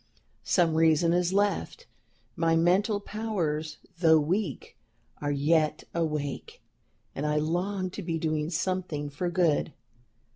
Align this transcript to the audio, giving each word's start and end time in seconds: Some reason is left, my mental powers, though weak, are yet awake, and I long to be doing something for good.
Some 0.43 0.73
reason 0.73 1.13
is 1.13 1.31
left, 1.31 1.85
my 2.35 2.55
mental 2.55 2.99
powers, 2.99 3.77
though 3.99 4.17
weak, 4.19 4.75
are 5.21 5.29
yet 5.29 5.83
awake, 5.93 6.59
and 7.13 7.23
I 7.23 7.35
long 7.35 7.91
to 7.91 8.01
be 8.01 8.17
doing 8.17 8.49
something 8.49 9.11
for 9.11 9.29
good. 9.29 9.73